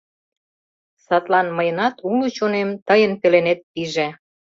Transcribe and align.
Садлан 1.05 1.47
мыйынат 1.57 1.95
уло 2.09 2.27
чонем 2.35 2.69
тыйын 2.87 3.13
пеленет 3.21 3.59
пиже... 3.71 4.07